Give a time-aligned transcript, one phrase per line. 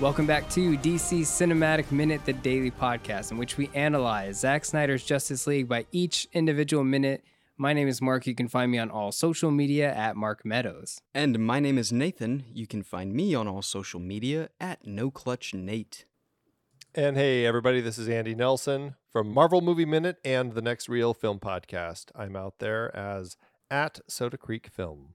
[0.00, 5.02] Welcome back to DC Cinematic Minute, the daily podcast, in which we analyze Zack Snyder's
[5.02, 7.24] Justice League by each individual minute.
[7.56, 8.24] My name is Mark.
[8.24, 11.00] You can find me on all social media at Mark Meadows.
[11.16, 12.44] And my name is Nathan.
[12.52, 16.04] You can find me on all social media at No Clutch Nate.
[16.94, 21.12] And hey, everybody, this is Andy Nelson from Marvel Movie Minute and the Next Reel
[21.12, 22.12] Film Podcast.
[22.14, 23.36] I'm out there as
[23.68, 25.14] at Soda Creek Film.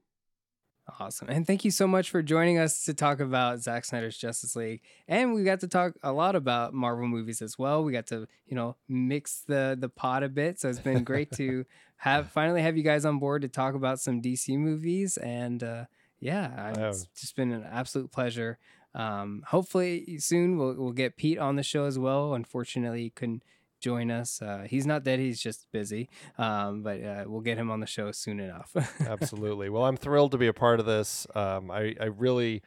[1.00, 1.30] Awesome.
[1.30, 4.82] And thank you so much for joining us to talk about Zack Snyder's Justice League.
[5.08, 7.86] And we got to talk a lot about Marvel movies as well.
[7.86, 10.60] We got to, you know, mix the the pot a bit.
[10.60, 11.66] So it's been great to
[11.98, 15.16] have finally have you guys on board to talk about some DC movies.
[15.18, 15.86] And uh
[16.20, 18.58] yeah, it's just been an absolute pleasure.
[18.96, 22.34] Um, hopefully soon we'll we'll get Pete on the show as well.
[22.34, 23.44] Unfortunately, he couldn't
[23.84, 24.42] join us.
[24.42, 26.10] Uh, he's not dead; he's just busy.
[26.38, 28.76] Um, but uh, we'll get him on the show soon enough.
[29.08, 29.70] Absolutely.
[29.70, 31.28] Well, I'm thrilled to be a part of this.
[31.36, 32.64] Um, I I really,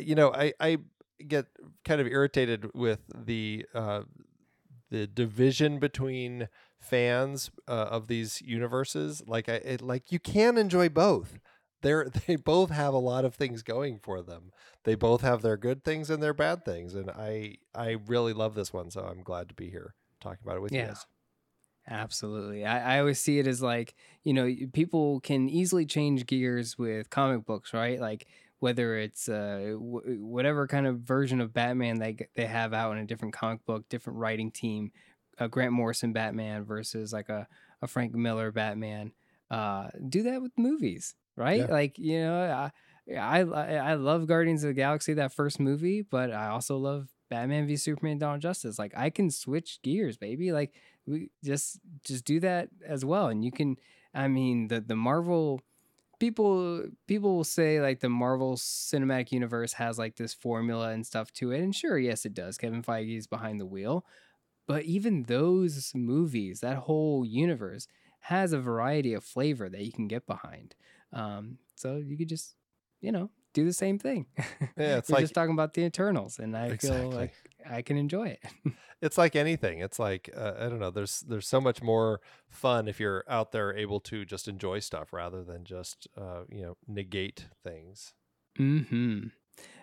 [0.00, 0.78] you know, I I
[1.26, 1.46] get
[1.84, 4.02] kind of irritated with the uh,
[4.90, 6.48] the division between
[6.80, 9.22] fans uh, of these universes.
[9.26, 11.38] Like I it, like you can enjoy both
[11.82, 14.52] they're they both have a lot of things going for them.
[14.84, 18.54] They both have their good things and their bad things, and I I really love
[18.54, 20.80] this one, so I'm glad to be here talking about it with yeah.
[20.80, 21.06] you guys.
[21.90, 22.66] Absolutely.
[22.66, 27.08] I, I always see it as like, you know, people can easily change gears with
[27.08, 27.98] comic books, right?
[27.98, 28.26] Like
[28.58, 32.98] whether it's uh, w- whatever kind of version of Batman they they have out in
[32.98, 34.92] a different comic book, different writing team,
[35.38, 37.46] a Grant Morrison Batman versus like a,
[37.80, 39.12] a Frank Miller Batman.
[39.50, 41.60] Uh, do that with movies right?
[41.60, 41.66] Yeah.
[41.66, 42.70] Like you know,
[43.10, 47.08] I, I I love Guardians of the Galaxy that first movie, but I also love
[47.28, 48.78] Batman v Superman: Dawn of Justice.
[48.78, 50.52] Like I can switch gears, baby.
[50.52, 50.74] Like
[51.06, 53.76] we just just do that as well, and you can.
[54.14, 55.60] I mean, the the Marvel
[56.18, 61.32] people people will say like the Marvel Cinematic Universe has like this formula and stuff
[61.34, 62.58] to it, and sure, yes, it does.
[62.58, 64.04] Kevin Feige is behind the wheel,
[64.66, 67.86] but even those movies, that whole universe
[68.20, 70.74] has a variety of flavor that you can get behind.
[71.12, 72.56] Um, so you could just,
[73.00, 74.26] you know, do the same thing.
[74.76, 77.00] Yeah, it's like just talking about the Eternals, and I exactly.
[77.00, 77.34] feel like
[77.68, 78.40] I can enjoy it.
[79.02, 79.80] it's like anything.
[79.80, 80.90] It's like uh, I don't know.
[80.90, 85.12] There's there's so much more fun if you're out there able to just enjoy stuff
[85.12, 88.14] rather than just uh, you know negate things.
[88.56, 89.28] Hmm.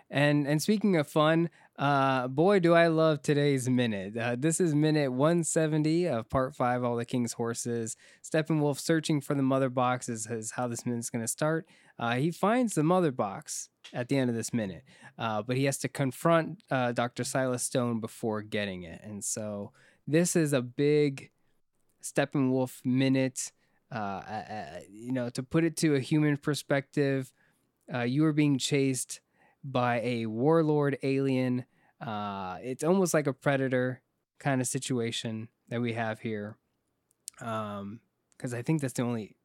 [0.08, 4.16] And and speaking of fun, uh, boy, do I love today's minute.
[4.16, 7.96] Uh, this is minute 170 of part five, All the King's Horses.
[8.22, 11.66] Steppenwolf searching for the mother box is, is how this minute's going to start.
[11.98, 14.84] Uh, he finds the mother box at the end of this minute,
[15.18, 17.24] uh, but he has to confront uh, Dr.
[17.24, 19.00] Silas Stone before getting it.
[19.02, 19.72] And so
[20.06, 21.30] this is a big
[22.02, 23.52] Steppenwolf minute.
[23.90, 24.20] Uh,
[24.90, 27.32] you know, to put it to a human perspective,
[28.04, 29.20] you are being chased
[29.72, 31.64] by a warlord alien.
[32.00, 34.02] Uh, it's almost like a predator
[34.38, 36.56] kind of situation that we have here.
[37.40, 38.00] Um,
[38.36, 39.36] because I think that's the only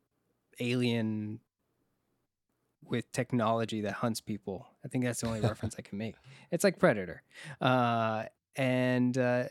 [0.60, 1.40] alien
[2.84, 4.68] with technology that hunts people.
[4.84, 6.16] I think that's the only reference I can make.
[6.52, 7.24] It's like Predator.
[7.60, 8.26] Uh,
[8.56, 9.46] and uh,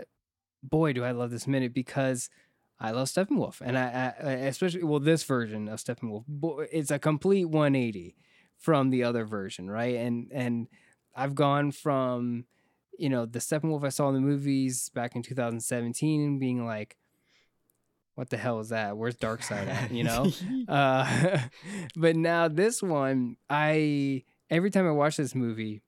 [0.63, 2.29] boy, do I love this minute because
[2.79, 6.25] I love Steppenwolf, and I, I especially well this version of Steppenwolf.
[6.73, 8.17] It's a complete 180
[8.57, 9.97] from the other version, right?
[9.97, 10.67] And and
[11.15, 12.47] I've gone from
[12.99, 16.97] you know the Steppenwolf I saw in the movies back in 2017 being like
[18.15, 18.97] what the hell is that?
[18.97, 19.91] Where's Darkseid at?
[19.93, 20.31] You know?
[20.69, 21.39] uh,
[21.97, 25.83] but now this one, I every time I watch this movie,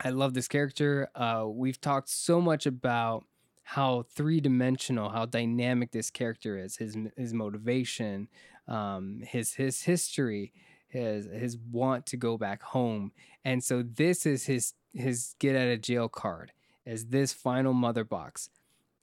[0.00, 1.08] I love this character.
[1.14, 3.24] Uh, we've talked so much about
[3.62, 8.28] how three dimensional, how dynamic this character is, his his motivation,
[8.66, 10.52] um, his his history,
[10.88, 13.12] his his want to go back home.
[13.44, 16.52] And so this is his his get out of jail card
[16.86, 18.50] as this final mother box.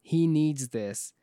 [0.01, 1.13] He needs this.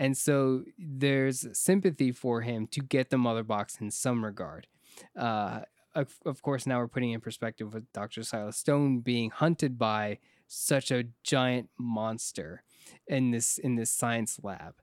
[0.00, 4.66] And so there's sympathy for him to get the mother box in some regard.
[5.14, 5.60] Uh,
[5.94, 8.22] of, of course, now we're putting in perspective with Dr.
[8.22, 10.16] Silas Stone being hunted by
[10.48, 12.62] such a giant monster
[13.08, 14.76] in this in this science lab.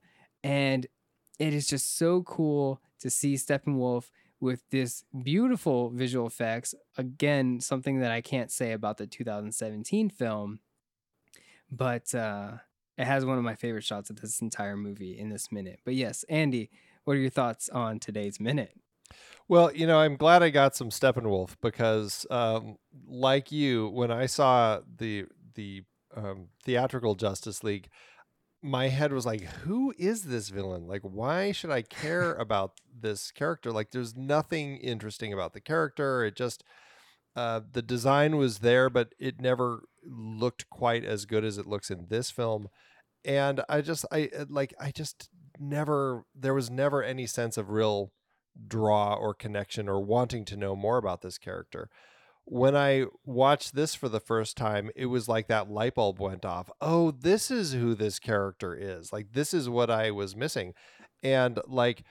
[0.44, 0.86] And
[1.40, 6.76] it is just so cool to see Steppenwolf with this beautiful visual effects.
[6.96, 10.60] Again, something that I can't say about the 2017 film,
[11.72, 12.58] but uh,
[12.98, 15.80] it has one of my favorite shots of this entire movie in this minute.
[15.86, 16.70] But yes, Andy,
[17.04, 18.74] what are your thoughts on today's minute?
[19.48, 22.78] Well, you know, I'm glad I got some Steppenwolf because, um,
[23.08, 25.84] like you, when I saw the the
[26.16, 27.90] um, theatrical Justice League,
[28.62, 30.88] my head was like, who is this villain?
[30.88, 33.72] Like, why should I care about this character?
[33.72, 36.26] Like, there's nothing interesting about the character.
[36.26, 36.64] It just,
[37.36, 41.90] uh, the design was there, but it never looked quite as good as it looks
[41.90, 42.70] in this film
[43.28, 45.30] and i just i uh, like i just
[45.60, 48.12] never there was never any sense of real
[48.68, 51.90] draw or connection or wanting to know more about this character.
[52.46, 56.46] When i watched this for the first time it was like that light bulb went
[56.46, 56.72] off.
[56.80, 59.12] Oh this is who this character is.
[59.12, 60.74] Like this is what i was missing.
[61.22, 62.04] And like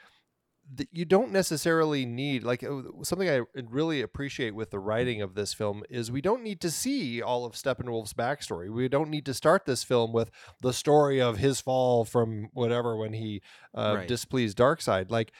[0.76, 5.34] th- you don't necessarily need like uh, something I really appreciate with the writing of
[5.34, 8.70] this film is we don't need to see all of Steppenwolf's backstory.
[8.72, 10.30] We don't need to start this film with
[10.62, 13.42] the story of his fall from whatever when he
[13.74, 14.08] uh, Right.
[14.08, 15.10] displeased Darkseid.
[15.10, 15.32] Like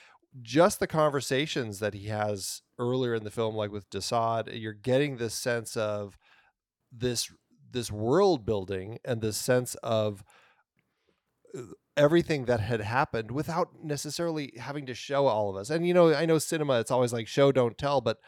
[0.43, 5.17] just the conversations that he has earlier in the film, like with Desaad, you're getting
[5.17, 6.19] this sense of
[6.93, 7.31] this
[7.71, 10.23] this world building and this sense of
[11.57, 11.63] uh,
[11.97, 15.71] everything that had happened without necessarily having to show all of us.
[15.71, 18.19] And you know, I know cinema it's always like show don't tell, but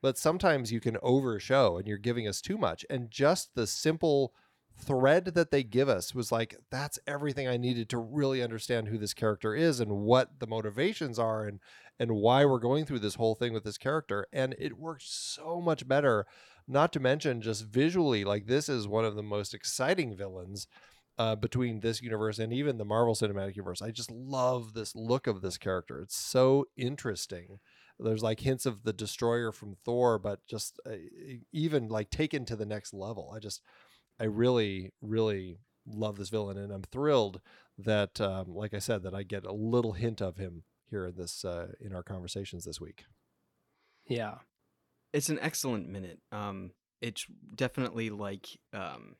[0.00, 2.86] but sometimes you can overshow and you're giving us too much.
[2.88, 4.32] And just the simple
[4.78, 8.98] thread that they give us was like that's everything I needed to really understand who
[8.98, 11.58] this character is and what the motivations are and
[11.98, 15.60] and why we're going through this whole thing with this character and it worked so
[15.60, 16.26] much better
[16.68, 20.68] not to mention just visually like this is one of the most exciting villains
[21.18, 23.82] uh, between this universe and even the Marvel Cinematic Universe.
[23.82, 26.00] I just love this look of this character.
[26.00, 27.58] It's so interesting.
[27.98, 30.92] There's like hints of the Destroyer from Thor, but just uh,
[31.52, 33.32] even like taken to the next level.
[33.34, 33.60] I just,
[34.20, 37.40] I really, really love this villain, and I'm thrilled
[37.76, 41.16] that, um, like I said, that I get a little hint of him here in
[41.16, 43.04] this uh, in our conversations this week.
[44.06, 44.36] Yeah.
[45.12, 46.20] It's an excellent minute.
[46.32, 49.16] Um, it's definitely like um,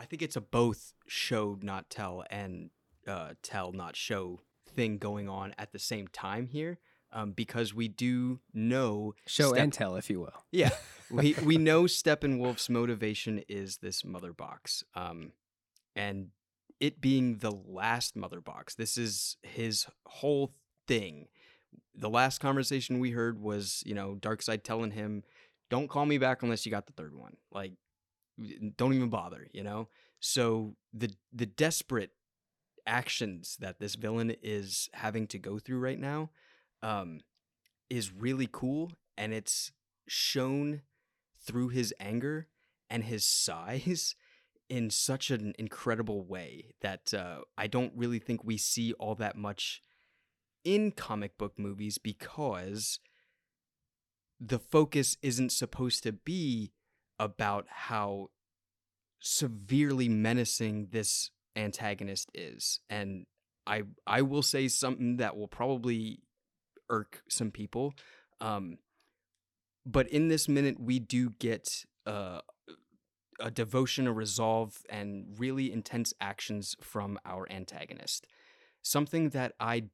[0.00, 2.70] I think it's a both show not tell and
[3.06, 6.78] uh, tell not show thing going on at the same time here.
[7.12, 10.44] Um, because we do know Show and tell, if you will.
[10.52, 10.70] Yeah,
[11.10, 15.32] we we know Steppenwolf's motivation is this mother box, um,
[15.96, 16.28] and
[16.78, 18.76] it being the last mother box.
[18.76, 20.54] This is his whole
[20.86, 21.26] thing.
[21.96, 25.24] The last conversation we heard was, you know, Darkseid telling him,
[25.68, 27.38] "Don't call me back unless you got the third one.
[27.50, 27.72] Like,
[28.76, 29.88] don't even bother." You know.
[30.20, 32.10] So the the desperate
[32.86, 36.30] actions that this villain is having to go through right now
[36.82, 37.20] um,
[37.88, 39.72] is really cool, and it's
[40.06, 40.82] shown
[41.40, 42.48] through his anger
[42.88, 44.14] and his size
[44.68, 49.36] in such an incredible way that uh, I don't really think we see all that
[49.36, 49.82] much
[50.64, 53.00] in comic book movies because
[54.38, 56.72] the focus isn't supposed to be
[57.20, 58.30] about how
[59.20, 63.26] severely menacing this antagonist is and
[63.66, 66.20] I I will say something that will probably
[66.88, 67.92] irk some people
[68.40, 68.78] um
[69.84, 72.40] but in this minute we do get uh,
[73.38, 78.26] a devotion a resolve and really intense actions from our antagonist.
[78.82, 79.84] Something that i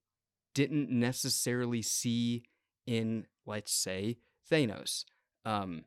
[0.54, 2.44] didn't necessarily see
[2.86, 4.16] in let's say
[4.50, 5.04] thanos
[5.44, 5.84] um,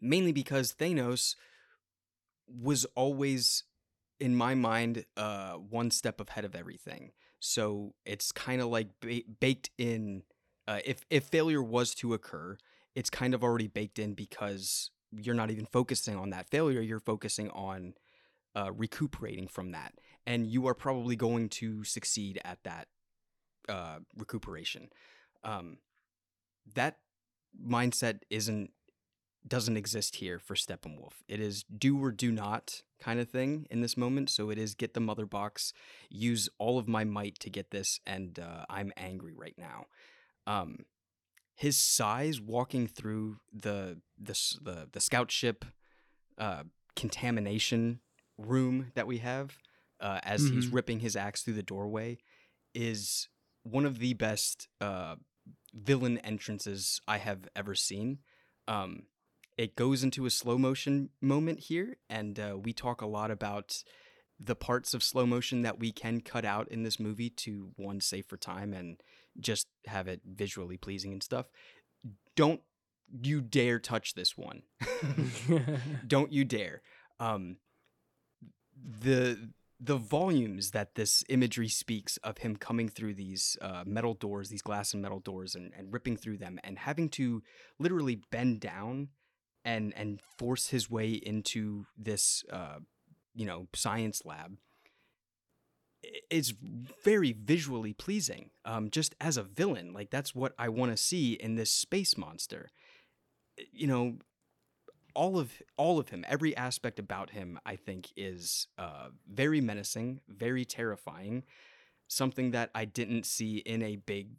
[0.00, 1.34] mainly because thanos
[2.46, 3.64] was always
[4.20, 7.12] in my mind uh, one step ahead of everything.
[7.40, 10.22] So it's kind of like ba- baked in
[10.66, 12.56] uh, if if failure was to occur
[12.94, 17.00] it's kind of already baked in because you're not even focusing on that failure you're
[17.00, 17.94] focusing on
[18.56, 19.94] uh, recuperating from that.
[20.26, 22.88] And you are probably going to succeed at that
[23.68, 24.88] uh, recuperation.
[25.42, 25.78] Um,
[26.74, 26.98] that
[27.62, 28.70] mindset isn't
[29.46, 31.14] doesn't exist here for Steppenwolf.
[31.28, 34.30] It is do or do not kind of thing in this moment.
[34.30, 35.72] So it is get the mother box,
[36.08, 39.86] use all of my might to get this, and uh, I'm angry right now.
[40.46, 40.86] Um,
[41.54, 44.32] his size walking through the the
[44.62, 45.64] the, the scout ship
[46.38, 46.64] uh,
[46.96, 48.00] contamination
[48.38, 49.58] room that we have
[50.00, 50.72] uh, as he's Mhm.
[50.74, 52.18] ripping his axe through the doorway
[52.74, 53.28] is
[53.62, 55.14] one of the best uh,
[55.72, 58.18] villain entrances I have ever seen.
[58.66, 59.04] Um,
[59.56, 63.82] it goes into a slow motion moment here, and uh, we talk a lot about
[64.40, 68.00] the parts of slow motion that we can cut out in this movie to one
[68.00, 69.00] save for time and
[69.38, 71.46] just have it visually pleasing and stuff.
[72.34, 72.60] Don't
[73.22, 74.62] you dare touch this one.
[76.06, 76.82] Don't you dare.
[77.20, 77.58] Um,
[78.76, 84.48] the the volumes that this imagery speaks of him coming through these uh, metal doors,
[84.48, 87.42] these glass and metal doors, and, and ripping through them, and having to
[87.78, 89.08] literally bend down
[89.64, 92.78] and and force his way into this uh,
[93.34, 94.56] you know science lab
[96.30, 96.54] is
[97.02, 98.50] very visually pleasing.
[98.64, 102.16] Um, just as a villain, like that's what I want to see in this space
[102.16, 102.70] monster.
[103.72, 104.14] You know,
[105.14, 110.20] all of all of him, every aspect about him, I think is uh, very menacing,
[110.28, 111.44] very terrifying.
[112.08, 114.30] Something that I didn't see in a big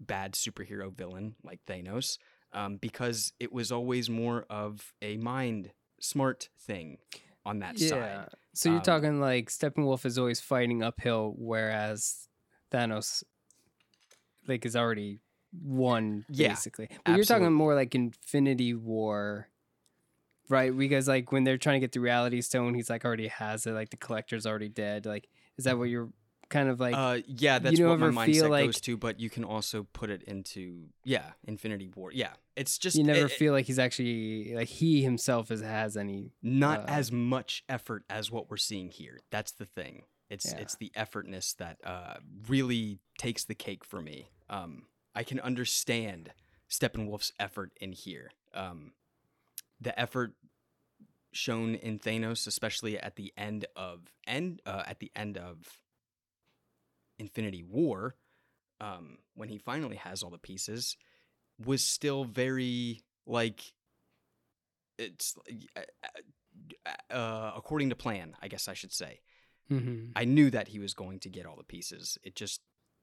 [0.00, 2.18] bad superhero villain like Thanos,
[2.52, 6.98] um, because it was always more of a mind smart thing
[7.44, 8.28] on that side.
[8.54, 12.28] So you're Um, talking like Steppenwolf is always fighting uphill, whereas
[12.70, 13.22] Thanos
[14.46, 15.20] like is already
[15.62, 16.88] won Yeah, basically.
[17.04, 19.48] But you're talking more like Infinity War,
[20.48, 20.76] right?
[20.76, 23.72] Because like when they're trying to get the Reality Stone, he's like already has it.
[23.72, 25.06] Like the collector's already dead.
[25.06, 26.10] Like is that what you're
[26.48, 26.94] kind of like?
[26.94, 28.96] uh, yeah, that's don't what my mindset feel goes to.
[28.96, 32.10] But you can also put it into yeah, Infinity War.
[32.12, 35.60] Yeah, it's just you never it- it- feel like he's actually like he himself is,
[35.62, 36.32] has any.
[36.42, 39.18] not uh, as much effort as what we're seeing here.
[39.30, 40.02] That's the thing.
[40.30, 40.58] It's Yeah.
[40.60, 42.14] it's the effortness that uh,
[42.48, 44.30] really takes the cake for me.
[44.50, 46.32] Um, I can understand
[46.70, 48.30] Steppenwolf's effort in here.
[48.54, 48.92] Um,
[49.80, 50.34] the effort
[51.32, 55.80] shown in Thanos, especially at the end of end uh, at the end of
[57.18, 58.16] Infinity War,
[58.80, 60.96] um, when he finally has all the pieces,
[61.64, 63.72] was still very like
[64.98, 65.36] it's
[65.76, 68.36] uh, uh, according to plan.
[68.42, 69.20] I guess I should say.
[69.70, 70.12] Mhm.
[70.16, 72.18] I knew that he was going to get all the pieces.
[72.22, 72.60] It just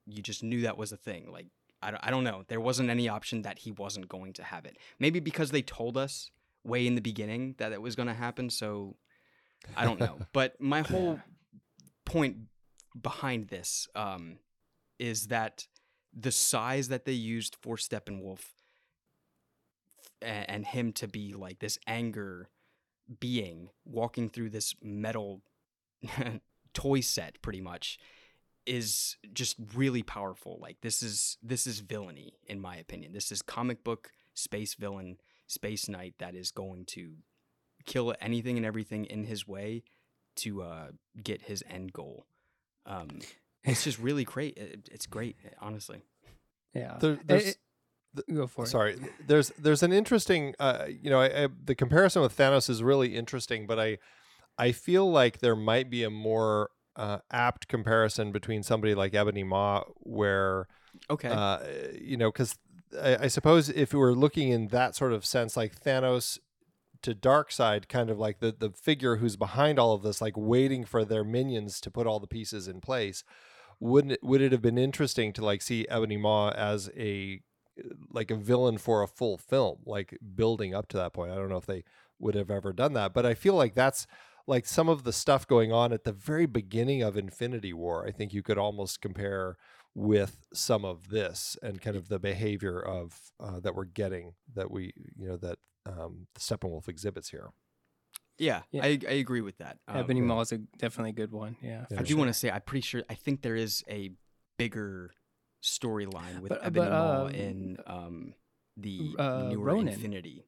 [0.07, 1.31] you just knew that was a thing.
[1.31, 1.47] Like
[1.81, 2.43] I don't, I don't know.
[2.47, 4.77] There wasn't any option that he wasn't going to have it.
[4.99, 6.31] Maybe because they told us
[6.63, 8.49] way in the beginning that it was going to happen.
[8.49, 8.95] So
[9.77, 10.17] I don't know.
[10.33, 11.19] but my whole
[12.05, 12.37] point
[12.99, 14.37] behind this um,
[14.99, 15.67] is that
[16.13, 18.39] the size that they used for Steppenwolf
[20.21, 22.49] a- and him to be like this anger
[23.19, 25.41] being walking through this metal
[26.73, 27.99] toy set pretty much
[28.65, 30.57] is just really powerful.
[30.59, 33.13] Like this is this is villainy in my opinion.
[33.13, 37.15] This is comic book space villain space knight that is going to
[37.85, 39.83] kill anything and everything in his way
[40.37, 40.87] to uh,
[41.21, 42.25] get his end goal
[42.85, 43.19] um,
[43.63, 46.01] it's just really great it, it's great honestly
[46.73, 46.97] Yeah.
[46.99, 47.57] There, there's, it-
[48.33, 48.67] go for it.
[48.67, 52.81] sorry, there's there's an interesting, uh, you know, I, I, the comparison with Thanos is
[52.81, 53.97] really interesting, but I
[54.57, 59.43] I feel like there might be a more uh, apt comparison between somebody like Ebony
[59.43, 60.67] Maw, where
[61.09, 61.59] okay uh,
[61.99, 62.55] you know, because
[63.01, 66.39] I, I suppose if we were looking in that sort of sense, like Thanos
[67.05, 70.83] to Darkseid kind of like the the figure who's behind all of this, like waiting
[70.85, 73.23] for their minions to put all the pieces in place.
[73.79, 77.41] Wouldn't it, would it have been interesting to like see Ebony Maw as a
[78.11, 81.31] like a villain for a full film, like building up to that point?
[81.31, 81.83] I don't know if they
[82.17, 84.07] would have ever done that, but I feel like that's
[84.47, 88.05] like some of the stuff going on at the very beginning of Infinity War.
[88.07, 89.57] I think you could almost compare
[89.93, 94.71] with some of this and kind of the behavior of uh, that we're getting that
[94.71, 97.49] we you know that um, the Steppenwolf exhibits here.
[98.37, 98.83] yeah, Yeah.
[98.83, 100.25] I, I agree with that um, Ebony yeah.
[100.25, 101.55] Maw is a, definitely a good one.
[101.61, 101.85] Yeah.
[101.89, 101.99] Yeah.
[101.99, 104.11] I do want to say I'm pretty sure I think there is a
[104.57, 105.11] bigger
[105.63, 108.33] storyline with But- uh, Ebony but, Maw um, in um,
[108.77, 109.93] the uh, newer Ronin.
[109.93, 110.45] Infinity.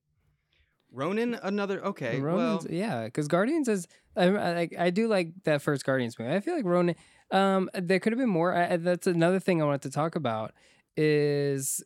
[0.91, 2.20] Ronin, another okay.
[2.20, 6.17] Ronan's, well, yeah, because Guardians is I, I like I do like that first Guardians
[6.17, 6.34] movie.
[6.34, 6.96] I feel like Ronan.
[7.29, 8.56] Um, there could have been more.
[8.56, 10.53] I, I- that's another thing I wanted to talk about.
[10.96, 11.84] Is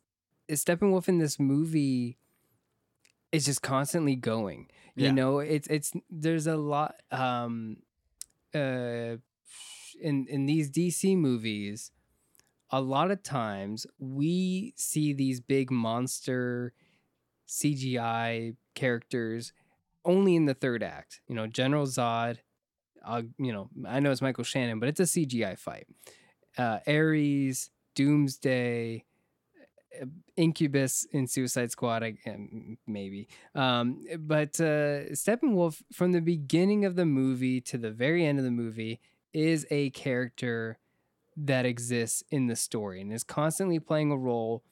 [0.47, 2.17] is Steppenwolf in this movie?
[3.31, 4.67] Is just constantly going.
[4.95, 5.11] You Yeah.
[5.11, 6.95] know, it's it's there's a lot.
[7.11, 7.77] Um,
[8.53, 9.17] uh,
[10.01, 11.91] in in these DC movies,
[12.71, 16.73] a lot of times we see these big monster
[17.47, 19.53] CGI characters
[20.03, 21.21] only in the third act.
[21.27, 22.37] You know, General Zod.
[23.03, 25.87] Uh, you know, I know it's Michael Shannon, but it's a CGI fight.
[26.57, 29.05] Uh, Ares, Doomsday,
[30.35, 33.27] Incubus in Suicide Squad, I, um, maybe.
[33.55, 38.45] Um, but uh, Steppenwolf, from the beginning of the movie to the very end of
[38.45, 38.99] the movie,
[39.33, 40.77] is a character
[41.37, 44.63] that exists in the story and is constantly playing a role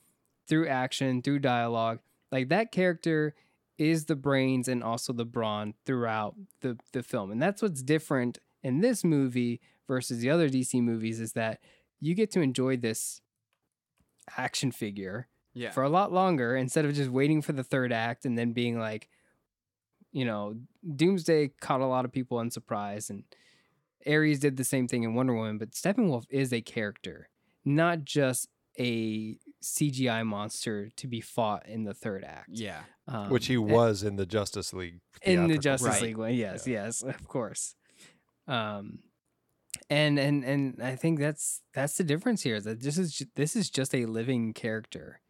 [0.47, 1.99] through action, through dialogue.
[2.31, 3.35] Like that character
[3.77, 7.31] is the brains and also the brawn throughout the, the film.
[7.31, 11.61] And that's what's different in this movie versus the other DC movies is that
[12.01, 13.21] you get to enjoy this
[14.37, 18.25] action figure yeah, for a lot longer instead of just waiting for the third act
[18.25, 19.09] and then being like,
[20.11, 20.55] you know,
[20.95, 23.23] Doomsday caught a lot of people unsurprised and
[24.07, 27.29] Ares did the same thing in Wonder Woman, but Steppenwolf is a character,
[27.65, 28.47] not just
[28.79, 32.49] a CGI monster to be fought in the third act.
[32.51, 35.01] yeah, Um, which he a- was in the Justice League.
[35.21, 36.01] in the Justice Right.
[36.01, 36.33] League one.
[36.33, 37.75] Yes, yes, of course.
[38.47, 38.99] Um,
[39.89, 42.55] and and and I think that's that's the difference here.
[42.55, 45.21] is That this is this is just a living character.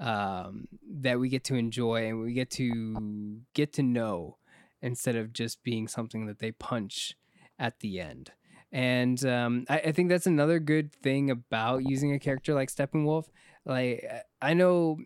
[0.00, 0.68] um,
[1.02, 4.38] that we get to enjoy and we get to get to know
[4.82, 7.16] instead of just being something that they punch
[7.58, 8.32] at the end.
[8.72, 13.26] And um, I, I think that's another good thing about using a character like Steppenwolf.
[13.64, 14.04] Like
[14.42, 14.98] I know,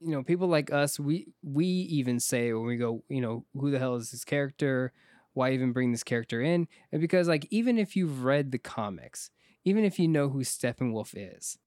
[0.00, 3.70] you know, people like us, we we even say when we go, you know, who
[3.70, 4.92] the hell is this character?
[5.34, 6.68] Why even bring this character in?
[6.92, 9.30] And because like even if you've read the comics,
[9.64, 11.58] even if you know who Steppenwolf is,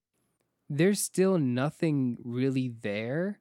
[0.69, 3.39] there's still nothing really there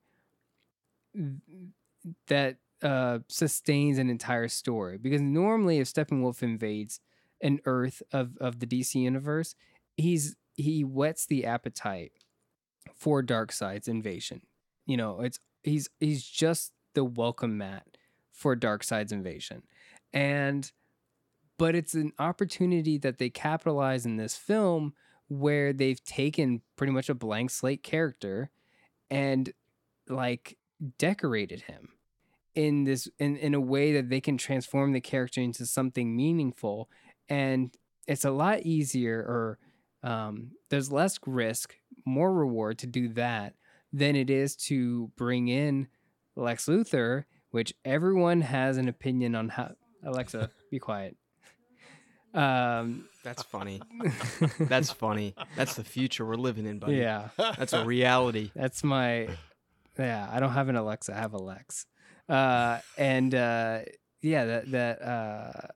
[2.27, 4.99] that uh, sustains an entire story.
[4.99, 7.01] Because normally, if Steppenwolf invades
[7.41, 9.55] an Earth of of the DC universe,
[9.97, 12.13] he's he whets the appetite
[12.95, 14.43] for Darkseid's invasion.
[14.87, 17.87] You know, it's he's he's just the welcome mat
[18.33, 19.63] for Darkseid's invasion,
[20.13, 20.73] and
[21.59, 24.95] but it's an opportunity that they capitalize in this film
[25.29, 28.51] where they've taken pretty much a blank slate character
[29.11, 29.53] and
[30.09, 30.57] like
[30.99, 31.91] decorated him
[32.55, 36.89] in this in, in a way that they can transform the character into something meaningful.
[37.29, 37.77] And
[38.07, 39.59] it's a lot easier or
[40.03, 43.55] um, there's less risk more reward to do that
[43.93, 45.89] than it is to bring in
[46.37, 49.73] lex luthor which everyone has an opinion on how
[50.05, 51.17] alexa be quiet
[52.33, 53.83] um That's funny.
[54.61, 55.35] That's funny.
[55.57, 56.97] That's the future we're living in, buddy.
[56.97, 58.53] yeah That's a reality.
[58.55, 59.29] That's my
[59.99, 61.87] yeah, I don't have an Alexa, I have a Lex.
[62.29, 63.81] Uh and uh
[64.23, 65.67] yeah, that that uh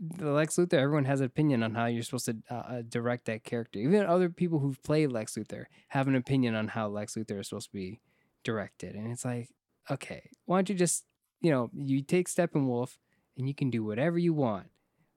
[0.00, 3.26] the Lex Luthor, everyone has an opinion on how you're supposed to uh, uh, direct
[3.26, 3.78] that character.
[3.78, 7.48] Even other people who've played Lex Luthor have an opinion on how Lex Luthor is
[7.48, 8.00] supposed to be
[8.42, 8.96] directed.
[8.96, 9.50] And it's like,
[9.90, 11.04] okay, why don't you just,
[11.42, 12.96] you know, you take Steppenwolf
[13.36, 14.68] and you can do whatever you want,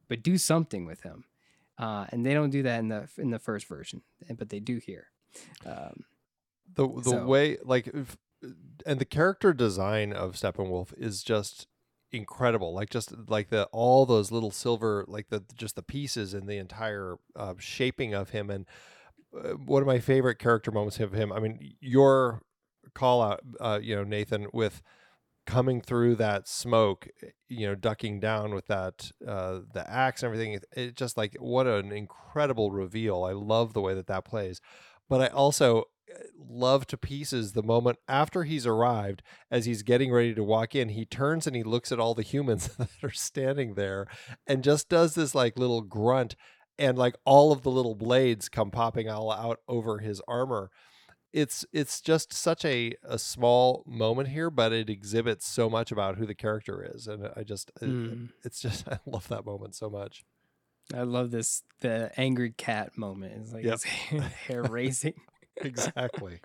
[0.09, 1.23] but do something with him.
[1.77, 4.01] Uh, and they don't do that in the in the first version,
[4.37, 5.07] but they do here.
[5.65, 6.03] Um,
[6.73, 8.17] the the So- way like if,
[8.85, 11.67] and the character design of Steppenwolf is just
[12.11, 16.47] incredible like just like the all those little silver like the just the pieces and
[16.47, 18.65] the entire uh, shaping of him and
[19.37, 22.41] uh, one of my favorite character moments of him i mean your
[22.93, 24.81] call out uh, you know nathan with
[25.45, 27.07] coming through that smoke
[27.47, 31.35] you know ducking down with that uh the axe and everything it, it just like
[31.39, 33.23] what an incredible reveal.
[33.23, 34.61] I love the way that that plays.
[35.07, 40.11] But i also uh, love to pieces the moment after he's arrived as he's getting
[40.11, 43.11] ready to walk in he turns and he looks at all the humans that are
[43.11, 44.07] standing there
[44.47, 46.35] and just does this like little grunt
[46.77, 50.69] and like all of the little blades come popping all out over his armor
[51.35, 56.15] it's it's just such a a small moment here but it exhibits so much about
[56.17, 58.29] who the character is and i just it- mm.
[58.43, 60.23] it's just i love that moment so much
[60.93, 63.33] I love this the angry cat moment.
[63.41, 63.81] It's like Yep.
[63.81, 65.15] his hair raising.
[65.57, 66.41] exactly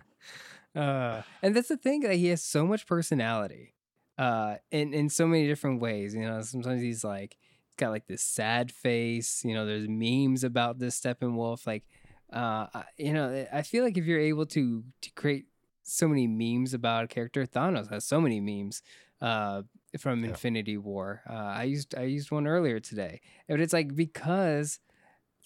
[0.74, 3.74] Uh, and that's the thing that he has so much personality,
[4.16, 6.14] uh, in in so many different ways.
[6.14, 9.44] You know, sometimes he's like he's got like this sad face.
[9.44, 11.66] You know, there's memes about this Steppenwolf.
[11.66, 11.84] Like,
[12.32, 12.66] uh,
[12.96, 15.46] you know, I feel like if you're able to to create
[15.82, 18.82] so many memes about a character, Thanos has so many memes.
[19.20, 19.62] Uh,
[19.98, 20.30] from Yeah.
[20.30, 24.78] Infinity War, uh, I used I used one earlier today, but it's like because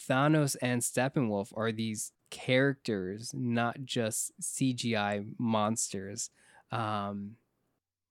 [0.08, 6.30] Thanos and Steppenwolf are these characters, not just CGI monsters.
[6.70, 7.36] Um,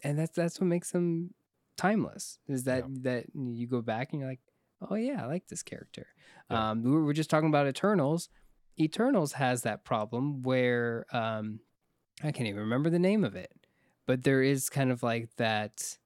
[0.03, 1.33] and that's that's what makes them
[1.77, 2.39] timeless.
[2.47, 4.41] Is that that you go back and you're like,
[4.89, 6.07] oh yeah, I like this character.
[6.49, 6.71] Yeah.
[6.71, 8.29] Um, we were just talking about Eternals.
[8.79, 11.59] Eternals has that problem where um,
[12.23, 13.51] I can't even remember the name of it,
[14.05, 15.97] but there is kind of like that.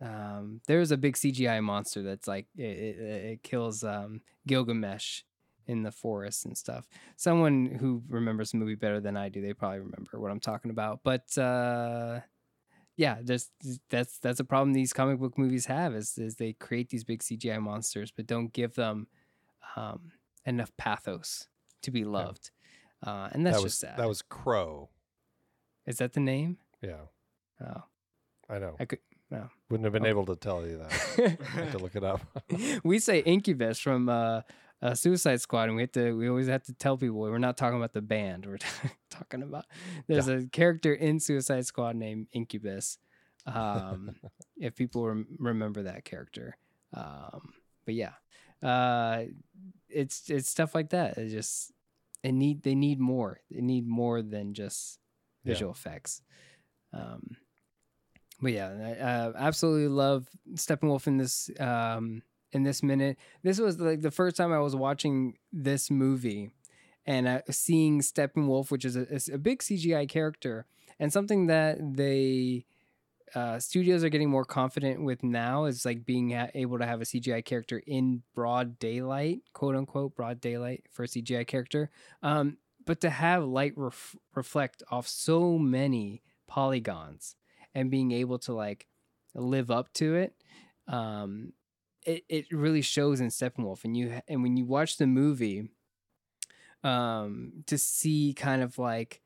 [0.00, 5.22] Um, there's a big CGI monster that's like it, it, it kills um, Gilgamesh
[5.66, 6.86] in the forest and stuff.
[7.16, 10.70] Someone who remembers the movie better than I do, they probably remember what I'm talking
[10.70, 11.00] about.
[11.02, 12.20] But uh,
[12.96, 13.50] yeah, just
[13.90, 17.20] that's that's a problem these comic book movies have is is they create these big
[17.20, 19.06] CGI monsters, but don't give them
[19.76, 20.12] um,
[20.44, 21.48] enough pathos
[21.86, 22.50] to be loved,
[23.06, 23.96] uh, and that's that was just sad.
[23.98, 24.90] that was crow
[25.86, 26.58] is that the name?
[26.82, 27.06] yeah
[27.60, 27.82] Oh,
[28.50, 28.98] i know I could.
[29.30, 29.48] No.
[29.70, 30.14] wouldn't have been Oh.
[30.14, 30.92] able to tell you that
[31.56, 32.20] have to look it up
[32.84, 34.42] we say Incubus from uh,
[34.82, 36.12] uh, Suicide Squad, and we have to.
[36.12, 38.44] We always have to tell people we're not talking about the band.
[38.46, 38.58] We're
[39.10, 39.64] talking about
[40.06, 42.98] there's a character in Suicide Squad named Incubus.
[43.46, 44.16] Um,
[44.58, 46.58] if people rem- remember that character,
[46.92, 47.54] um,
[47.86, 48.12] but yeah,
[48.62, 49.24] uh,
[49.88, 51.16] it's it's stuff like that.
[51.16, 51.72] It just
[52.26, 53.40] it need they need more.
[53.50, 54.98] They need more than just
[55.44, 55.52] Yeah.
[55.52, 56.22] visual effects.
[56.92, 57.36] Um,
[58.40, 63.16] but yeah, I uh, absolutely love Steppenwolf in this um, in this minute.
[63.42, 66.50] This was like the first time I was watching this movie,
[67.06, 70.66] and uh, seeing Steppenwolf, which is a, is a big CGI character,
[70.98, 72.66] and something that they
[73.36, 77.04] uh, studios are getting more confident with now is like being able to have a
[77.04, 81.90] CGI character in broad daylight, quote unquote, broad daylight for a CGI character.
[82.22, 87.36] Um, but to have light ref- reflect off so many polygons
[87.74, 88.86] and being able to like
[89.34, 90.32] live up to it,
[90.88, 91.52] um,
[92.06, 93.84] it, it really shows in Steppenwolf.
[93.84, 95.68] And you and when you watch the movie,
[96.82, 99.20] um, to see kind of like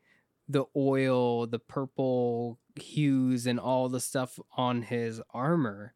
[0.50, 5.94] the oil, the purple hues, and all the stuff on his armor,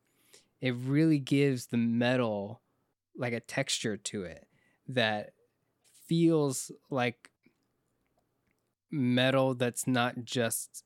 [0.60, 2.62] it really gives the metal
[3.16, 4.46] like a texture to it
[4.88, 5.32] that
[6.06, 7.30] feels like
[8.90, 10.84] metal that's not just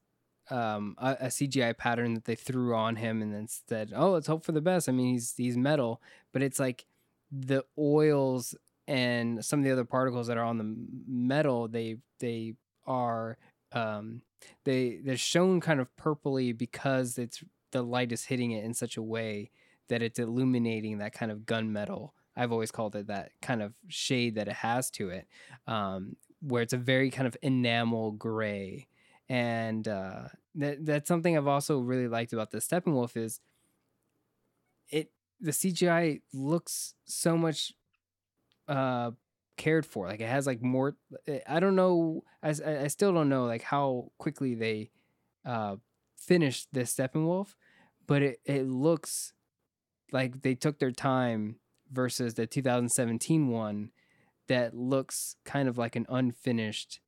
[0.51, 4.27] um, a, a, CGI pattern that they threw on him and then said, "Oh, let's
[4.27, 6.01] hope for the best." I mean, he's he's metal,
[6.33, 6.87] but it's like
[7.31, 8.55] the oils
[8.87, 10.75] and some of the other particles that are on the
[11.07, 11.69] metal.
[11.69, 12.55] They they
[12.87, 13.37] are
[13.73, 14.23] um,
[14.65, 18.97] they they're shown kind of purpley because it's the light is hitting it in such
[18.97, 19.51] a way
[19.89, 22.11] that it's illuminating that kind of gunmetal.
[22.37, 25.27] I've always called it that kind of shade that it has to it,
[25.67, 28.87] um, where it's a very kind of enamel gray.
[29.29, 33.41] And uh, that that's something I've also really liked about the Steppenwolf is
[34.91, 37.73] it the CGI looks so much
[38.69, 39.11] uh,
[39.59, 40.07] cared for.
[40.07, 40.97] Like it has like more.
[41.27, 42.25] Eh, I don't know.
[42.43, 44.91] I, I still don't know like how quickly they
[45.45, 45.77] uh,
[46.17, 47.55] finished this Steppenwolf,
[48.07, 49.35] but it it looks
[50.11, 51.57] like they took their time
[51.93, 53.91] versus the 2017 one
[54.47, 57.01] that looks kind of like an unfinished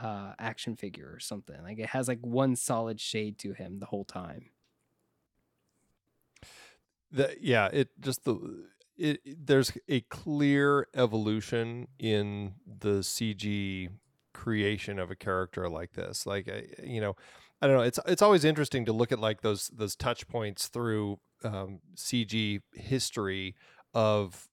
[0.00, 1.62] uh, action figure or something.
[1.62, 4.50] Like it has like one solid shade to him the whole time.
[7.12, 8.66] The, yeah, it just the
[9.00, 13.88] it, there's a clear evolution in the CG
[14.34, 16.26] creation of a character like this.
[16.26, 16.46] Like,
[16.82, 17.16] you know,
[17.62, 17.82] I don't know.
[17.82, 22.60] It's it's always interesting to look at like those those touch points through um, CG
[22.74, 23.54] history
[23.94, 24.48] of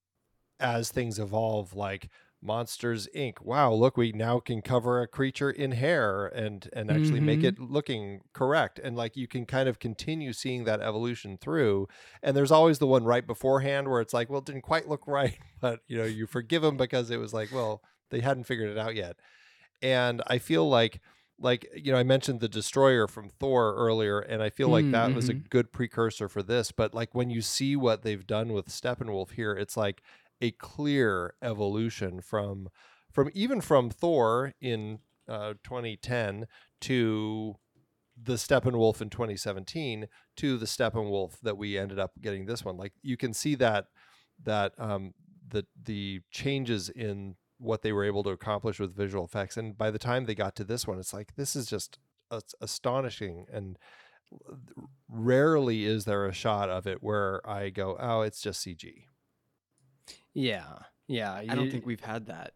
[0.59, 1.75] as things evolve.
[1.75, 2.09] Like
[2.41, 3.41] Monsters Inc.
[3.41, 7.25] Wow, look, we now can cover a creature in hair and and actually mm-hmm.
[7.25, 8.79] make it looking correct.
[8.79, 11.87] And like you can kind of continue seeing that evolution through.
[12.21, 15.07] And there's always the one right beforehand where it's like, well, it didn't quite look
[15.07, 18.69] right, but you know, you forgive them because it was like, well, they hadn't figured
[18.69, 19.17] it out yet.
[19.81, 21.01] And I feel like
[21.39, 25.07] like you know i mentioned the destroyer from thor earlier and i feel like that
[25.07, 25.15] mm-hmm.
[25.15, 25.45] was a mm-hmm.
[25.49, 29.53] good precursor for this but like when you see what they've done with steppenwolf here
[29.53, 30.01] it's like
[30.41, 32.69] a clear evolution from
[33.11, 36.45] from even from Thor in uh, 2010
[36.81, 37.55] to
[38.21, 42.77] the Steppenwolf in 2017 to the Steppenwolf that we ended up getting this one.
[42.77, 43.85] Like you can see that
[44.43, 45.13] that um,
[45.47, 49.89] the the changes in what they were able to accomplish with visual effects, and by
[49.89, 51.97] the time they got to this one, it's like this is just
[52.61, 53.77] astonishing and
[55.09, 59.05] rarely is there a shot of it where I go, oh, it's just CG.
[60.37, 60.77] Yeah.
[61.07, 61.33] Yeah.
[61.33, 62.53] I don't think we've had that.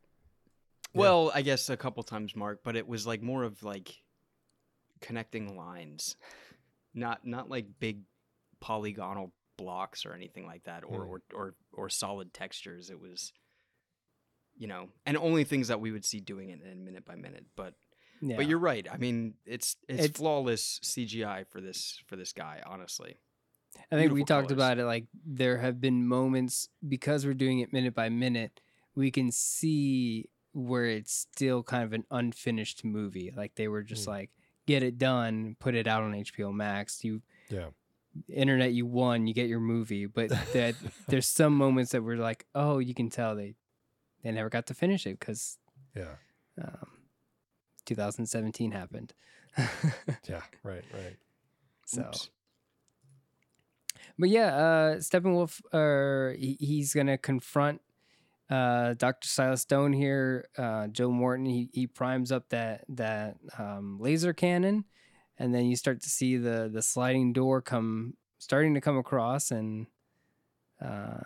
[0.93, 0.99] Yeah.
[0.99, 3.91] Well, I guess a couple times, Mark, but it was like more of like
[4.99, 6.15] connecting lines,
[6.93, 8.01] not not like big
[8.59, 11.09] polygonal blocks or anything like that, or mm.
[11.09, 12.89] or, or or solid textures.
[12.89, 13.33] It was,
[14.57, 17.45] you know, and only things that we would see doing it in minute by minute.
[17.55, 17.73] But
[18.21, 18.35] yeah.
[18.35, 18.85] but you're right.
[18.91, 22.61] I mean, it's, it's it's flawless CGI for this for this guy.
[22.65, 23.15] Honestly.
[23.91, 27.73] I think we talked about it like there have been moments because we're doing it
[27.73, 28.61] minute by minute,
[28.95, 33.33] we can see where it's still kind of an unfinished movie.
[33.35, 34.11] Like they were just mm.
[34.11, 34.29] like,
[34.65, 37.03] get it done, put it out on HBO Max.
[37.03, 37.67] You yeah.
[38.27, 40.05] Internet you won, you get your movie.
[40.05, 40.75] But that
[41.07, 43.55] there's some moments that were like, oh, you can tell they
[44.23, 45.57] they never got to finish it because
[45.95, 46.15] yeah.
[46.61, 46.87] Um,
[47.85, 49.13] 2017 happened.
[49.57, 51.17] yeah, right, right.
[51.85, 52.29] So Oops.
[54.17, 57.81] But yeah, uh, Steppenwolf, uh, he, he's gonna confront
[58.49, 59.27] uh, Dr.
[59.27, 60.47] Silas Stone here.
[60.57, 64.85] Uh, Joe Morton, he, he primes up that that um, laser cannon,
[65.37, 69.51] and then you start to see the the sliding door come starting to come across,
[69.51, 69.87] and
[70.83, 71.21] uh,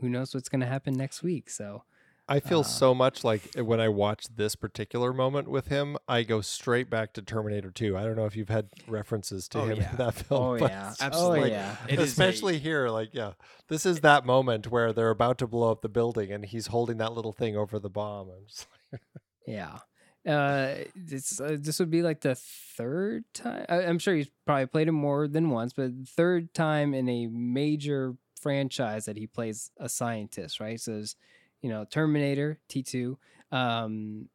[0.00, 1.48] who knows what's gonna happen next week?
[1.50, 1.84] So
[2.28, 5.96] I feel uh, so much like eh, when I watch this particular moment with him,
[6.08, 7.96] I go straight back to Terminator 2.
[7.96, 9.90] I don't know if you've had references to oh, him yeah.
[9.90, 10.42] in that film.
[10.42, 10.94] Oh, yeah.
[11.00, 11.54] Absolutely.
[11.54, 11.76] Oh, yeah.
[11.88, 12.58] Especially a...
[12.58, 13.32] here, like, yeah,
[13.68, 16.96] this is that moment where they're about to blow up the building and he's holding
[16.98, 18.28] that little thing over the bomb.
[18.28, 19.00] Like...
[19.46, 19.78] yeah.
[20.26, 23.64] Uh, this, uh, this would be like the third time.
[23.68, 27.28] I, I'm sure he's probably played it more than once, but third time in a
[27.28, 30.80] major franchise that he plays a scientist, right?
[30.80, 31.14] So there's
[31.62, 33.16] you know, Terminator T2,
[33.52, 34.28] um,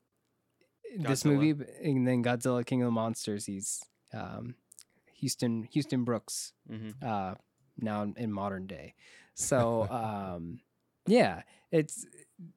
[0.98, 3.46] this movie, and then Godzilla King of the Monsters.
[3.46, 3.82] He's
[4.14, 4.56] um,
[5.16, 7.36] Houston Houston Brooks hmm uh,
[7.78, 8.96] now in- in modern day.
[9.36, 10.60] So um,
[11.08, 12.06] yeah, it's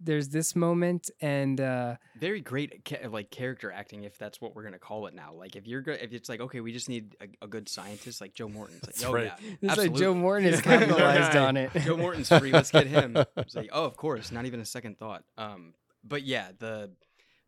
[0.01, 4.63] there's this moment and uh, Very great, ca- like character acting, if that's what we're
[4.65, 5.33] gonna call it now.
[5.35, 8.21] Like if you're good, if it's like okay, we just need a, a good scientist
[8.21, 8.77] like Joe Morton.
[8.77, 9.33] It's like, That's oh right.
[9.43, 10.15] yeah, it's like Joe.
[10.15, 10.79] Morton has Yeah.
[10.79, 11.71] capitalized on it.
[11.81, 12.53] Joe Morton's free.
[12.53, 13.17] Let's get him.
[13.37, 15.25] It's like, oh, of course, not even a second thought.
[15.37, 16.93] Um, but yeah, the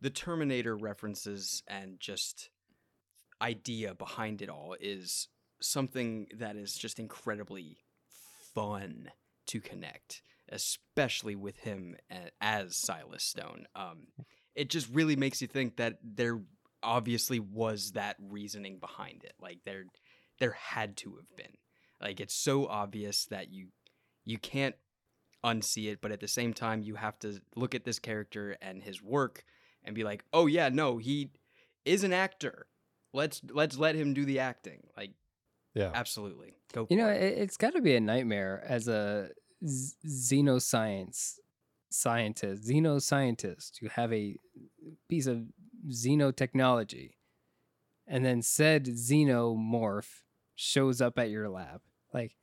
[0.01, 2.49] the Terminator references and just
[3.41, 5.27] idea behind it all is
[5.61, 7.77] something that is just incredibly
[8.53, 9.09] fun
[9.47, 11.95] to connect, especially with him
[12.41, 13.65] as Silas Stone.
[13.75, 14.07] Um,
[14.55, 16.41] it just really makes you think that there
[16.83, 19.33] obviously was that reasoning behind it.
[19.39, 19.85] Like there,
[20.39, 21.53] there had to have been.
[22.01, 23.67] Like it's so obvious that you
[24.25, 24.75] you can't
[25.43, 28.83] unsee it, but at the same time you have to look at this character and
[28.83, 29.43] his work
[29.83, 31.31] and be like, "Oh yeah, no, he
[31.85, 32.67] is an actor.
[33.13, 35.11] Let's let's let him do the acting." Like
[35.73, 35.91] Yeah.
[35.93, 36.57] absolutely.
[36.73, 37.37] Go You know, it, it.
[37.39, 39.29] it's got to be a nightmare as a
[39.63, 41.35] xenoscience
[41.89, 44.35] scientist, xenoscientist, You have a
[45.09, 45.45] piece of
[45.89, 47.11] xenotechnology,
[48.07, 50.21] and then said xenomorph
[50.55, 51.81] shows up at your lab.
[52.13, 52.35] Like,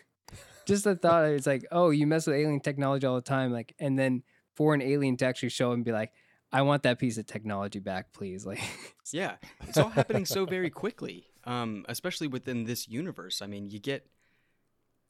[0.66, 3.74] just the thought it's like, oh, you mess with alien technology all the time, like,
[3.78, 4.22] and then
[4.54, 6.12] for an alien to actually show and be like,
[6.52, 8.46] I want that piece of technology back, please.
[8.46, 8.60] Like,
[9.12, 9.36] Yeah,
[9.68, 13.40] it's all happening so very quickly, um, especially within this universe.
[13.40, 14.08] I mean, you get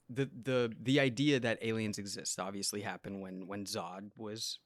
[0.09, 4.59] the the the idea that aliens exist obviously happened when when Zod was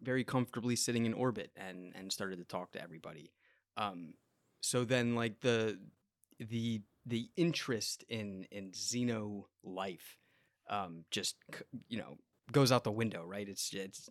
[0.00, 3.32] very comfortably sitting in orbit and and started to talk to everybody.
[3.76, 4.14] Um,
[4.60, 5.78] so then, like the
[6.38, 10.18] the the interest in in xeno life
[10.70, 11.36] um, just
[11.88, 12.16] you know
[12.52, 13.48] goes out the window, right?
[13.48, 14.08] It's it's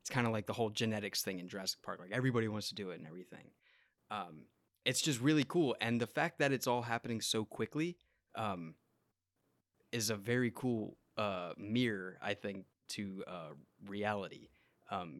[0.00, 2.00] it's kind of like the whole genetics thing in Jurassic Park.
[2.00, 3.50] Like everybody wants to do it and everything
[4.12, 4.42] um,
[4.84, 7.96] it's just really cool and the fact that it's all happening so quickly
[8.34, 8.74] um,
[9.92, 13.54] is a very cool uh, mirror i think to uh,
[13.86, 14.48] reality.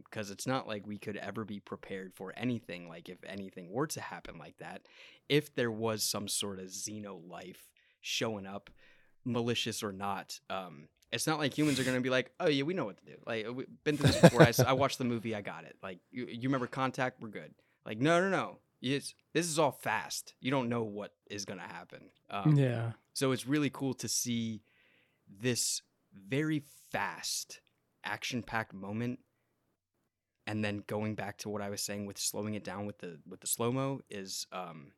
[0.05, 3.87] Because it's not like we could ever be prepared for anything like if anything were
[3.87, 4.83] to happen like that.
[5.31, 7.71] If there was some sort of xeno life
[8.03, 8.69] showing up
[9.25, 12.65] malicious or not um, it's not like humans are going to be like oh yeah
[12.65, 13.17] we know what to do.
[13.27, 15.77] Like we've been through this before I watched the movie i got it.
[15.83, 17.23] Like you, you remember contact?
[17.23, 17.55] We're good.
[17.87, 18.59] Like no no no.
[18.83, 20.35] It's, this is all fast.
[20.41, 22.11] You don't know what is going to happen.
[22.29, 22.93] Um, yeah.
[23.13, 24.63] So it's really cool to see
[25.29, 25.83] this
[26.29, 27.61] very fast
[28.05, 29.21] action packed moment
[30.47, 33.19] and then going back to what I was saying with slowing it down with the
[33.29, 34.93] with the slow-mo is um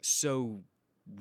[0.00, 0.62] so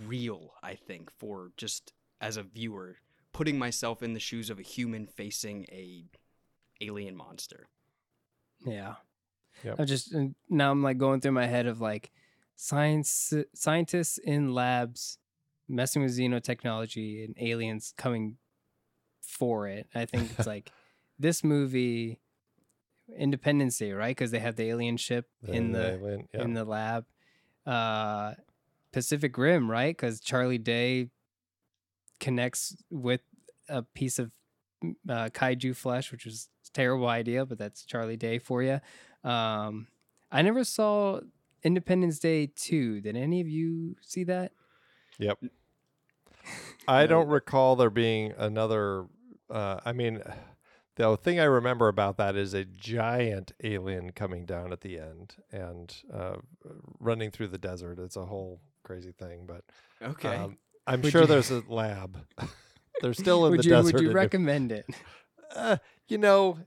[0.05, 2.97] real I think for just as a viewer
[3.33, 6.05] putting myself in the shoes of a human facing a
[6.81, 7.67] alien monster.
[8.65, 8.95] Yeah.
[9.63, 9.75] Yep.
[9.79, 10.15] I'm just
[10.49, 12.11] now I'm like going through my head of like
[12.55, 15.17] science scientists in labs
[15.71, 18.37] messing with xenotechnology and aliens coming
[19.21, 19.87] for it.
[19.95, 20.71] I think it's like
[21.19, 22.19] this movie
[23.17, 24.15] Independence Day, right?
[24.15, 26.41] Because they have the alien ship in the alien, yeah.
[26.41, 27.05] in the lab.
[27.65, 28.33] Uh
[28.91, 29.95] Pacific Rim, right?
[29.95, 31.09] Because Charlie Day
[32.19, 33.21] connects with
[33.69, 34.31] a piece of
[35.09, 38.79] uh, kaiju flesh, which was a terrible idea, but that's Charlie Day for you.
[39.23, 39.87] Um,
[40.31, 41.21] I never saw
[41.63, 43.01] Independence Day 2.
[43.01, 44.51] Did any of you see that?
[45.19, 45.39] Yep.
[46.87, 49.05] I don't recall there being another.
[49.49, 50.21] Uh, I mean,
[50.95, 55.35] the thing I remember about that is a giant alien coming down at the end
[55.51, 56.37] and uh,
[56.99, 57.99] running through the desert.
[57.99, 59.63] It's a whole crazy thing, but
[60.01, 60.35] Okay.
[60.35, 62.25] um, I'm Would sure you- there's a lab.
[63.01, 63.93] They're still in would the you desert.
[63.95, 64.85] would you recommend it?
[65.55, 65.77] uh,
[66.07, 66.59] you know,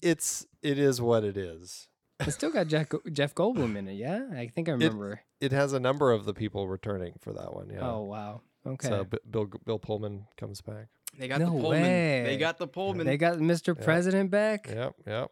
[0.00, 1.88] it's it is what it is.
[2.20, 4.24] It's still got Jeff, Jeff Goldblum in it, yeah?
[4.32, 5.20] I think I remember.
[5.38, 7.68] It has a number of the people returning for that one.
[7.70, 7.80] Yeah.
[7.82, 8.40] Oh, wow.
[8.66, 8.88] Okay.
[8.88, 10.88] So B- Bill Bill Pullman comes back.
[11.18, 11.82] they got no the Pullman.
[12.24, 13.06] They got the Pullman.
[13.06, 13.76] they got Mr.
[13.78, 13.84] Yeah.
[13.84, 14.68] President back?
[14.68, 14.94] Yep.
[15.06, 15.30] Yep.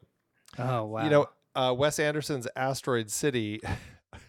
[0.58, 1.04] Oh, wow.
[1.04, 3.60] You know, uh, Wes Anderson's Asteroid City.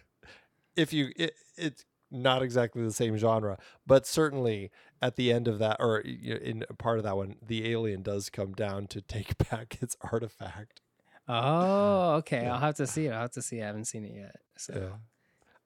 [0.76, 4.70] if you, it, it's not exactly the same genre, but certainly
[5.02, 8.52] at the end of that, or in part of that one, the alien does come
[8.52, 10.80] down to take back its artifact.
[11.28, 12.42] Oh, okay.
[12.42, 12.54] Yeah.
[12.54, 13.12] I'll have to see it.
[13.12, 13.62] I'll have to see it.
[13.62, 14.36] I haven't seen it yet.
[14.56, 14.96] So Yeah.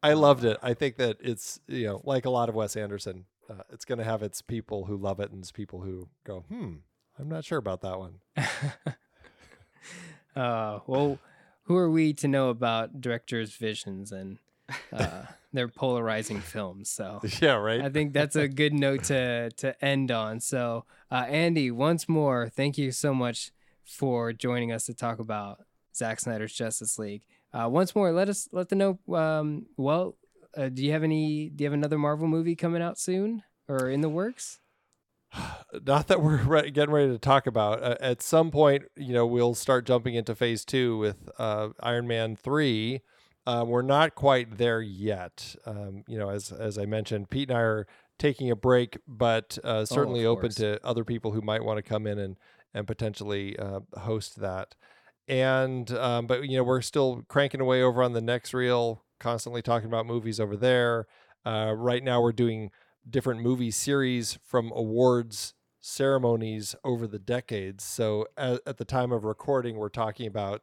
[0.03, 0.59] I loved it.
[0.63, 3.99] I think that it's you know like a lot of Wes Anderson, uh, it's going
[3.99, 6.75] to have its people who love it and its people who go, hmm,
[7.19, 8.15] I'm not sure about that one.
[10.37, 11.19] uh, well,
[11.65, 14.39] who are we to know about directors' visions and
[14.93, 16.89] uh, their polarizing films?
[16.91, 17.81] So yeah, right.
[17.81, 20.41] I think that's a good note to to end on.
[20.41, 23.53] So, uh, Andy, once more, thank you so much
[23.85, 27.23] for joining us to talk about Zack Snyder's Justice League.
[27.53, 28.99] Uh, once more, let us let them know.
[29.15, 30.17] Um, well,
[30.57, 31.49] uh, do you have any?
[31.49, 34.61] Do you have another Marvel movie coming out soon or in the works?
[35.87, 37.83] Not that we're re- getting ready to talk about.
[37.83, 42.07] Uh, at some point, you know, we'll start jumping into phase two with uh, Iron
[42.07, 43.01] Man three.
[43.47, 45.57] Um, we're not quite there yet.
[45.65, 47.87] Um, you know, as as I mentioned, Pete and I are
[48.19, 50.57] taking a break, but uh, certainly open course.
[50.57, 52.37] to other people who might want to come in and
[52.73, 54.75] and potentially uh, host that.
[55.31, 59.63] And um, but you know, we're still cranking away over on the next reel, constantly
[59.63, 61.07] talking about movies over there.
[61.47, 62.73] Uh, right now, we're doing
[63.09, 67.85] different movie series from awards ceremonies over the decades.
[67.85, 70.63] So at, at the time of recording, we're talking about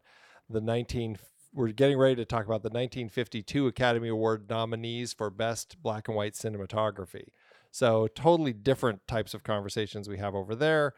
[0.49, 1.17] the 19
[1.53, 6.17] we're getting ready to talk about the 1952 Academy Award nominees for best black and
[6.17, 7.29] white cinematography.
[7.71, 10.93] So totally different types of conversations we have over there.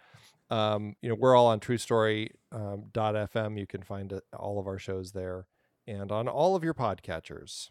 [0.50, 3.60] Um, you know, we're all on TrueStory um, .fm.
[3.60, 5.46] You can find uh, all of our shows there
[5.88, 7.70] and on all of your podcatchers.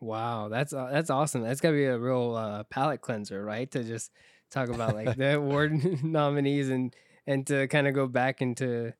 [0.00, 1.42] Wow, that's uh, that's awesome.
[1.42, 3.70] That's gotta be a real uh, palate cleanser, right?
[3.72, 4.10] To just
[4.50, 6.94] talk about like the award nominees and
[7.26, 8.92] and to kind of go back into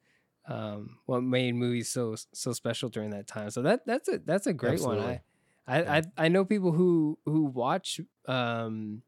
[0.47, 3.51] um, what made movies so so special during that time.
[3.51, 4.99] So that that's a that's a great one.
[4.99, 5.21] I
[5.67, 6.03] I, Yeah.
[6.19, 9.03] I I know people who who watch um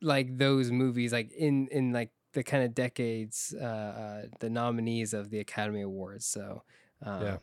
[0.00, 5.14] like those movies like in in like the kind of decades uh, uh the nominees
[5.14, 6.26] of the Academy Awards.
[6.26, 6.62] So
[7.02, 7.36] um, Yeah.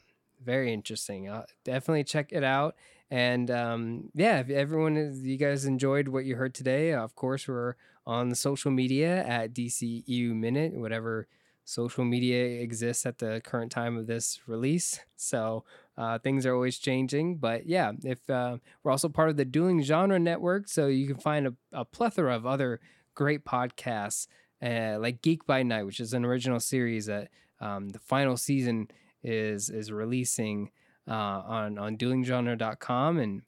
[0.44, 1.28] very interesting.
[1.28, 2.76] Uh, definitely check it out.
[3.10, 7.48] And um, yeah, if everyone is, you guys enjoyed what you heard today, of course,
[7.48, 7.76] we're
[8.06, 11.28] on the social media at DCEU Minute, whatever
[11.66, 15.00] social media exists at the current time of this release.
[15.16, 15.64] So
[15.98, 17.38] uh, things are always changing.
[17.38, 21.18] But yeah, if uh, we're also part of the Dueling Genre Network, so you can
[21.18, 22.80] find a, a plethora of other
[23.14, 24.28] great podcasts,
[24.62, 28.90] uh, like Geek by Night, which is an original series that um, the final season
[29.24, 30.72] is is releasing
[31.08, 33.44] uh, on on duelinggenre.com and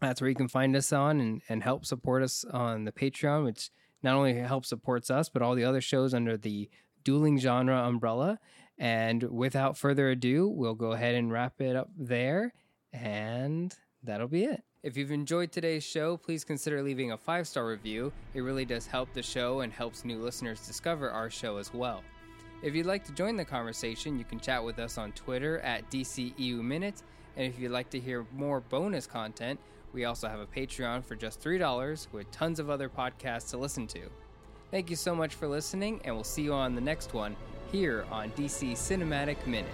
[0.00, 3.44] that's where you can find us on and, and help support us on the patreon
[3.44, 3.70] which
[4.02, 6.68] not only helps supports us but all the other shows under the
[7.04, 8.38] dueling genre umbrella.
[8.78, 12.54] And without further ado we'll go ahead and wrap it up there
[12.92, 17.66] and that'll be it if you've enjoyed today's show please consider leaving a five star
[17.66, 21.72] review it really does help the show and helps new listeners discover our show as
[21.72, 22.02] well
[22.62, 25.90] if you'd like to join the conversation, you can chat with us on Twitter at
[25.90, 27.02] DCEU Minute.
[27.36, 29.58] And if you'd like to hear more bonus content,
[29.92, 33.88] we also have a Patreon for just $3 with tons of other podcasts to listen
[33.88, 34.02] to.
[34.70, 37.36] Thank you so much for listening, and we'll see you on the next one
[37.72, 39.68] here on DC Cinematic Minute.